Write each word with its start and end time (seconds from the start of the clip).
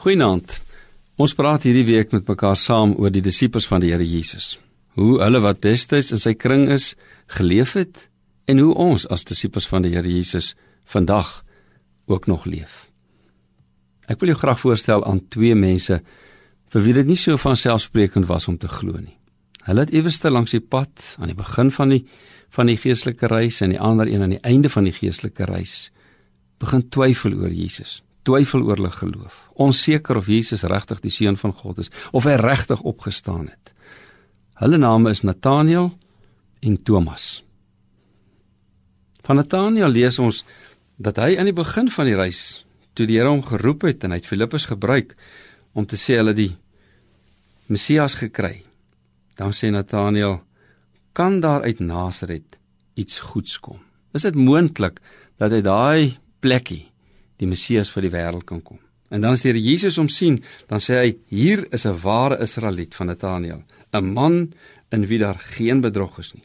Goeienaand. 0.00 0.54
Ons 1.20 1.34
praat 1.36 1.66
hierdie 1.66 1.84
week 1.84 2.14
met 2.14 2.24
mekaar 2.24 2.56
saam 2.56 2.94
oor 2.96 3.10
die 3.12 3.20
disippels 3.20 3.66
van 3.68 3.82
die 3.82 3.90
Here 3.92 4.06
Jesus. 4.08 4.54
Hoe 4.96 5.18
hulle 5.20 5.42
wat 5.44 5.60
destyds 5.60 6.08
in 6.16 6.22
sy 6.22 6.32
kring 6.40 6.70
is, 6.72 6.94
geleef 7.28 7.74
het 7.76 8.06
en 8.48 8.62
hoe 8.64 8.70
ons 8.80 9.04
as 9.12 9.28
disippels 9.28 9.68
van 9.68 9.84
die 9.84 9.92
Here 9.92 10.08
Jesus 10.08 10.54
vandag 10.88 11.42
ook 12.08 12.30
nog 12.32 12.48
leef. 12.48 12.88
Ek 14.08 14.24
wil 14.24 14.32
jou 14.32 14.40
graag 14.40 14.64
voorstel 14.64 15.04
aan 15.04 15.20
twee 15.28 15.52
mense 15.52 16.00
vir 16.72 16.88
wie 16.88 16.96
dit 16.96 17.12
nie 17.12 17.20
so 17.20 17.36
van 17.36 17.60
selfsprekend 17.60 18.24
was 18.32 18.48
om 18.48 18.56
te 18.56 18.72
glo 18.72 18.96
nie. 18.96 19.18
Hulle 19.68 19.84
het 19.84 19.92
eweste 19.92 20.32
langs 20.32 20.56
die 20.56 20.64
pad 20.64 21.16
aan 21.20 21.28
die 21.28 21.40
begin 21.44 21.76
van 21.76 21.92
die 21.92 22.06
van 22.56 22.72
die 22.72 22.80
geestelike 22.80 23.28
reis 23.28 23.60
en 23.60 23.76
die 23.76 23.84
ander 23.92 24.08
een 24.08 24.24
aan 24.24 24.38
die 24.38 24.46
einde 24.48 24.72
van 24.72 24.88
die 24.88 24.96
geestelike 24.96 25.44
reis 25.44 25.90
begin 26.56 26.88
twyfel 26.88 27.36
oor 27.36 27.52
Jesus 27.52 28.00
twyfel 28.22 28.64
oor 28.66 28.76
hulle 28.76 28.92
geloof, 28.92 29.48
onseker 29.54 30.18
of 30.20 30.28
Jesus 30.28 30.64
regtig 30.68 31.00
die 31.04 31.12
seun 31.12 31.38
van 31.40 31.54
God 31.56 31.80
is 31.84 31.92
of 32.12 32.28
hy 32.28 32.36
regtig 32.40 32.80
opgestaan 32.80 33.48
het. 33.48 33.72
Hulle 34.60 34.80
name 34.80 35.10
is 35.10 35.22
Nathanael 35.24 35.92
en 36.60 36.82
Thomas. 36.84 37.40
Van 39.24 39.40
Nathanael 39.40 39.92
lees 39.92 40.18
ons 40.20 40.42
dat 41.00 41.16
hy 41.22 41.36
aan 41.38 41.48
die 41.48 41.56
begin 41.56 41.88
van 41.88 42.08
die 42.08 42.18
reis 42.18 42.64
toe 42.92 43.06
die 43.08 43.16
Here 43.16 43.30
hom 43.30 43.44
geroep 43.46 43.86
het 43.88 44.04
en 44.04 44.12
hy 44.12 44.20
het 44.20 44.28
Filippus 44.28 44.66
gebruik 44.68 45.14
om 45.72 45.86
te 45.88 45.96
sê 45.96 46.18
hulle 46.20 46.34
die 46.36 46.52
Messias 47.70 48.18
gekry. 48.18 48.64
Dan 49.38 49.54
sê 49.56 49.70
Nathanael: 49.70 50.42
"Kan 51.12 51.40
daar 51.40 51.62
uit 51.62 51.80
Nasaret 51.80 52.58
iets 52.94 53.20
goeds 53.20 53.58
kom?" 53.60 53.78
Is 54.12 54.22
dit 54.22 54.34
moontlik 54.34 55.00
dat 55.38 55.52
hy 55.52 55.60
daai 55.62 56.18
plekkie 56.40 56.89
die 57.40 57.48
Messias 57.48 57.90
vir 57.94 58.06
die 58.06 58.12
wêreld 58.12 58.46
kan 58.48 58.60
kom. 58.62 58.78
En 59.10 59.24
dan 59.24 59.34
as 59.34 59.42
die 59.42 59.50
Here 59.50 59.62
Jesus 59.62 59.98
hom 59.98 60.08
sien, 60.08 60.38
dan 60.70 60.82
sê 60.82 61.00
hy: 61.00 61.16
"Hier 61.28 61.66
is 61.74 61.86
'n 61.86 61.98
ware 62.02 62.38
Israeliet 62.42 62.94
van 62.94 63.06
Nathanael, 63.06 63.64
'n 63.92 64.12
man 64.12 64.52
in 64.92 65.06
wie 65.06 65.18
daar 65.18 65.38
geen 65.38 65.80
bedrog 65.80 66.18
is 66.18 66.34
nie." 66.34 66.44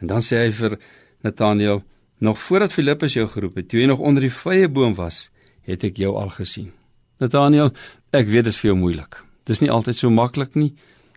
En 0.00 0.06
dan 0.06 0.20
sê 0.20 0.36
hy 0.44 0.52
vir 0.52 0.78
Nathanael: 1.22 1.82
"Nog 2.18 2.38
voordat 2.38 2.72
Filippus 2.72 3.14
jou 3.14 3.28
geroep 3.28 3.56
het, 3.56 3.68
toe 3.68 3.80
jy 3.80 3.86
nog 3.86 3.98
onder 3.98 4.20
die 4.22 4.32
vrye 4.32 4.68
boom 4.68 4.94
was, 4.94 5.30
het 5.62 5.84
ek 5.84 5.96
jou 5.96 6.14
al 6.16 6.30
gesien." 6.30 6.72
Nathanael, 7.18 7.72
ek 8.12 8.26
weet 8.26 8.44
dit 8.44 8.52
is 8.52 8.58
vir 8.58 8.70
jou 8.70 8.78
moeilik. 8.78 9.24
Dit 9.44 9.56
is 9.56 9.60
nie 9.60 9.70
altyd 9.70 9.96
so 9.96 10.10
maklik 10.10 10.54
nie, 10.54 10.74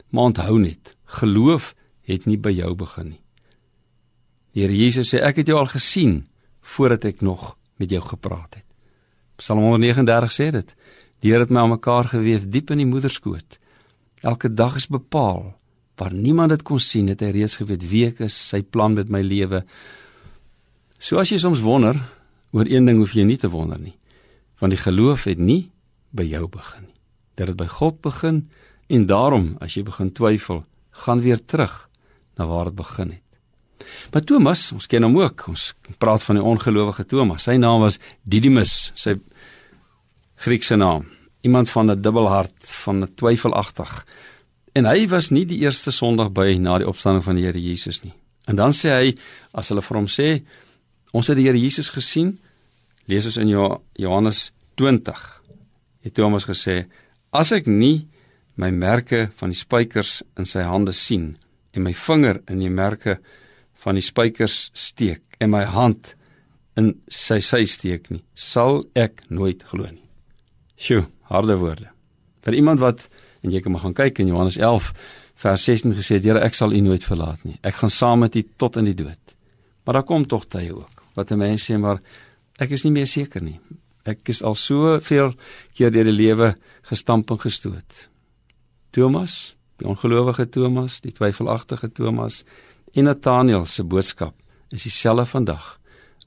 maar 0.09 0.23
onthou 0.23 0.59
net, 0.59 0.95
geloof 1.06 1.76
het 2.02 2.26
nie 2.26 2.38
by 2.38 2.52
jou 2.52 2.76
begin 2.76 3.09
nie. 3.09 3.22
Die 4.54 4.62
Here 4.62 4.76
Jesus 4.76 5.14
sê: 5.14 5.20
"Ek 5.20 5.36
het 5.36 5.48
jou 5.48 5.58
al 5.58 5.67
gesien 5.67 6.28
voordat 6.62 7.06
ek 7.06 7.22
nog 7.22 7.58
met 7.82 7.92
jou 7.94 8.02
gepraat 8.06 8.60
het. 8.62 8.68
Psalm 9.42 9.64
139 9.66 10.36
sê 10.36 10.52
dit. 10.54 10.76
Die 11.22 11.32
Here 11.34 11.46
het 11.46 11.54
my 11.54 11.64
aan 11.64 11.76
mekaar 11.76 12.10
gewewe 12.12 12.46
diep 12.50 12.72
in 12.73 12.84
die 12.84 12.90
moederskoot. 12.90 13.58
Elke 14.22 14.50
dag 14.54 14.78
is 14.78 14.88
bepaal. 14.90 15.52
Waar 15.98 16.14
niemand 16.14 16.50
dit 16.50 16.64
kon 16.66 16.80
sien, 16.82 17.12
het 17.14 17.22
hy 17.22 17.30
reeds 17.36 17.60
geweet 17.62 17.84
wie 17.90 18.08
ek 18.08 18.23
is, 18.26 18.34
sy 18.34 18.64
plan 18.66 18.96
met 18.98 19.10
my 19.14 19.22
lewe. 19.22 19.62
So 20.98 21.22
as 21.22 21.30
jy 21.30 21.38
soms 21.42 21.62
wonder, 21.62 21.98
oor 22.54 22.66
een 22.70 22.90
ding 22.90 22.98
hoef 23.02 23.14
jy 23.18 23.26
nie 23.28 23.38
te 23.38 23.52
wonder 23.54 23.78
nie. 23.82 23.94
Want 24.62 24.73
die 24.73 24.82
geloof 24.82 25.28
het 25.30 25.42
nie 25.42 25.70
by 26.14 26.26
jou 26.26 26.48
begin 26.50 26.88
nie. 26.88 26.98
Dit 27.38 27.54
het 27.54 27.58
by 27.58 27.70
God 27.70 28.02
begin 28.02 28.44
en 28.92 29.06
daarom 29.10 29.56
as 29.62 29.78
jy 29.78 29.86
begin 29.88 30.10
twyfel, 30.14 30.66
gaan 31.06 31.22
weer 31.22 31.40
terug 31.45 31.88
na 32.38 32.50
waar 32.50 32.70
dit 32.70 32.78
begin 32.82 33.14
het. 33.16 33.26
Maar 34.12 34.24
Thomas, 34.24 34.72
ons 34.76 34.88
ken 34.88 35.04
hom 35.04 35.18
ook. 35.20 35.48
Ons 35.52 35.72
praat 36.02 36.24
van 36.24 36.40
die 36.40 36.44
ongelowige 36.44 37.06
Thomas. 37.06 37.48
Sy 37.48 37.58
naam 37.62 37.86
was 37.86 38.00
Didymus, 38.23 38.92
sy 38.96 39.18
Griekse 40.42 40.76
naam. 40.76 41.06
Iemand 41.42 41.70
van 41.70 41.92
'n 41.92 42.02
dubbelhart, 42.02 42.72
van 42.84 43.04
'n 43.04 43.14
twyfelagtig. 43.16 44.06
En 44.73 44.86
hy 44.86 45.08
was 45.08 45.30
nie 45.30 45.46
die 45.46 45.60
eerste 45.60 45.92
Sondag 45.92 46.32
by 46.32 46.58
na 46.58 46.78
die 46.78 46.88
opstanding 46.88 47.23
van 47.23 47.36
die 47.36 47.44
Here 47.44 47.62
Jesus 47.62 48.04
nie. 48.04 48.14
En 48.48 48.56
dan 48.56 48.72
sê 48.72 48.89
hy 48.89 49.17
as 49.54 49.70
hulle 49.70 49.82
vir 49.82 49.98
hom 49.98 50.08
sê, 50.08 50.44
ons 51.11 51.28
het 51.28 51.38
die 51.38 51.45
Here 51.45 51.60
Jesus 51.60 51.89
gesien, 51.89 52.39
lees 53.05 53.26
ons 53.26 53.38
in 53.38 53.52
Johannes 53.94 54.52
20. 54.76 55.42
Het 56.02 56.14
Thomas 56.14 56.45
gesê, 56.45 56.86
as 57.32 57.52
ek 57.52 57.67
nie 57.67 58.08
my 58.55 58.72
merke 58.72 59.30
van 59.39 59.52
die 59.54 59.60
spykers 59.60 60.22
in 60.38 60.48
sy 60.50 60.64
hande 60.67 60.94
sien 60.94 61.36
en 61.76 61.86
my 61.86 61.94
vinger 61.95 62.42
in 62.52 62.60
die 62.64 62.72
merke 62.72 63.20
van 63.81 63.97
die 63.97 64.05
spykers 64.05 64.69
steek 64.77 65.37
en 65.42 65.52
my 65.53 65.64
hand 65.65 66.14
in 66.80 66.93
sy 67.11 67.39
sy 67.43 67.65
steek 67.65 68.09
nie, 68.14 68.21
sal 68.33 68.86
ek 68.95 69.25
nooit 69.30 69.64
glo 69.71 69.89
nie. 69.89 70.05
Sjoe, 70.81 71.08
harde 71.30 71.58
woorde. 71.59 71.89
Vir 72.45 72.58
iemand 72.58 72.81
wat 72.81 73.08
en 73.42 73.53
jy 73.53 73.61
kan 73.61 73.73
maar 73.73 73.86
gaan 73.86 73.97
kyk 73.97 74.21
in 74.21 74.31
Johannes 74.31 74.58
11 74.61 74.92
vers 75.42 75.65
16 75.65 75.95
gesê 75.97 76.19
het, 76.19 76.25
Here, 76.25 76.42
ek 76.45 76.58
sal 76.58 76.73
u 76.73 76.81
nooit 76.81 77.03
verlaat 77.03 77.42
nie. 77.47 77.58
Ek 77.65 77.80
gaan 77.81 77.93
saam 77.93 78.21
met 78.21 78.36
u 78.37 78.43
tot 78.61 78.77
in 78.77 78.89
die 78.92 78.97
dood. 78.97 79.36
Maar 79.86 79.99
daar 79.99 80.08
kom 80.08 80.27
tog 80.30 80.45
tye 80.45 80.73
ook 80.75 81.02
wat 81.17 81.31
'n 81.31 81.37
mens 81.37 81.65
sê 81.65 81.77
maar 81.77 82.02
ek 82.59 82.71
is 82.71 82.83
nie 82.83 82.92
meer 82.92 83.08
seker 83.08 83.42
nie. 83.42 83.59
Ek 84.05 84.30
is 84.30 84.42
al 84.43 84.55
soveel 84.55 85.33
keer 85.73 85.92
deur 85.92 86.03
die 86.03 86.11
lewe 86.11 86.55
gestamp 86.81 87.31
en 87.31 87.37
gestoot. 87.37 88.09
Thomas, 88.92 89.55
die 89.77 89.87
ongelowige 89.87 90.49
Thomas, 90.49 91.02
die 91.02 91.11
twyfelagtige 91.11 91.92
Thomas, 91.93 92.43
en 92.94 93.08
Nathanael 93.08 93.66
se 93.66 93.84
boodskap 93.84 94.36
is 94.70 94.84
dieselfde 94.88 95.26
vandag. 95.26 95.78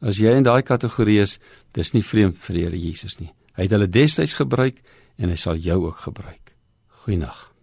As 0.01 0.21
jy 0.21 0.35
in 0.37 0.45
daai 0.45 0.63
kategorie 0.63 1.21
is, 1.23 1.39
dis 1.73 1.95
nie 1.95 2.05
vreemd 2.05 2.37
vir 2.45 2.57
die 2.57 2.67
Here 2.67 2.81
Jesus 2.81 3.19
nie. 3.21 3.33
Hy 3.57 3.69
het 3.69 3.75
hulle 3.77 3.89
destyds 3.89 4.37
gebruik 4.37 4.83
en 5.17 5.33
hy 5.33 5.39
sal 5.41 5.61
jou 5.61 5.85
ook 5.87 6.07
gebruik. 6.09 6.55
Goeienaand. 7.05 7.54